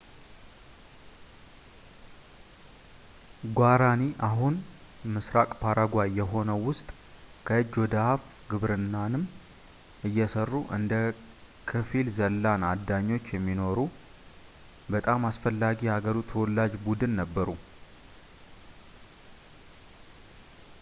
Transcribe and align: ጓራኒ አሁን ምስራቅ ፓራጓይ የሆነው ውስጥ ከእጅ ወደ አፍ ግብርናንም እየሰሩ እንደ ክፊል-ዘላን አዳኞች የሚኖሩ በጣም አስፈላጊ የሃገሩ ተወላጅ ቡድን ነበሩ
ጓራኒ 3.57 4.03
አሁን 4.27 4.55
ምስራቅ 5.15 5.49
ፓራጓይ 5.59 6.09
የሆነው 6.19 6.59
ውስጥ 6.69 6.87
ከእጅ 7.47 7.71
ወደ 7.81 7.93
አፍ 8.13 8.23
ግብርናንም 8.53 9.25
እየሰሩ 10.09 10.51
እንደ 10.77 10.91
ክፊል-ዘላን 11.71 12.65
አዳኞች 12.71 13.27
የሚኖሩ 13.35 13.77
በጣም 14.95 15.29
አስፈላጊ 15.31 15.79
የሃገሩ 15.89 16.17
ተወላጅ 16.31 16.73
ቡድን 16.87 17.13
ነበሩ 17.21 17.47